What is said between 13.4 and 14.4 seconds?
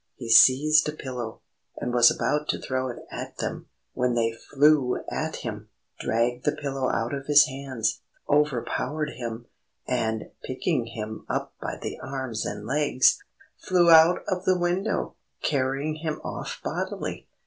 flew out